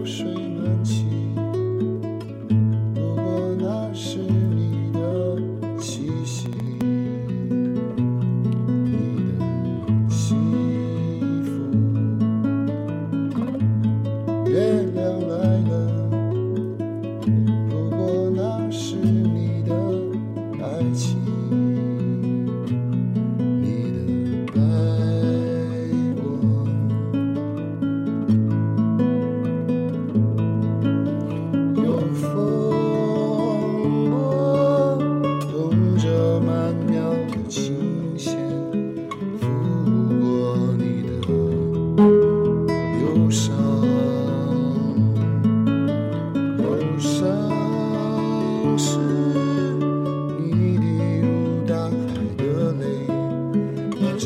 [0.00, 0.49] 潮水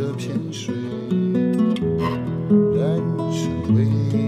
[0.00, 0.72] 这片水
[2.72, 2.96] 染
[3.32, 4.27] 成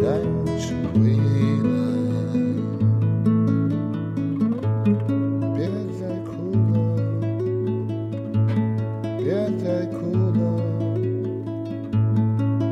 [0.00, 0.04] 染
[0.58, 0.62] 成
[0.94, 1.66] 蔚蓝。
[5.54, 5.58] 别
[5.98, 6.30] 再哭
[6.72, 6.74] 了，
[9.18, 9.24] 别
[9.58, 9.96] 再哭
[10.32, 10.40] 了，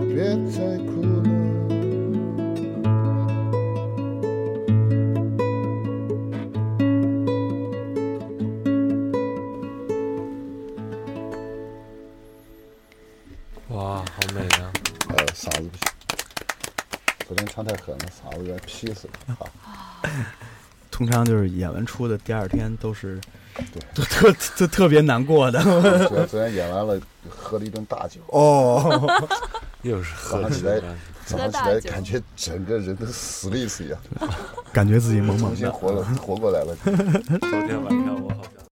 [0.08, 0.14] 别
[0.50, 1.24] 再哭了。
[13.68, 14.60] 哇，好美啊！
[15.08, 15.99] 呃，嗓子不行，
[17.30, 19.36] 昨天唱太狠了，嗓子有点劈死了。
[19.38, 20.02] 啊，
[20.90, 23.20] 通常就是演完出的第二天都是
[23.54, 25.62] 对都 特都特别难过的。
[25.62, 29.08] 昨天昨天演完了，喝了一顿大酒，哦，
[29.82, 30.80] 又是喝早上起来
[31.24, 34.00] 早上起来感觉整个人都死了一次一样，
[34.72, 35.72] 感觉自己猛猛的重新的。
[35.72, 36.74] 活了，活过来了。
[36.82, 38.69] 昨天晚上我好像。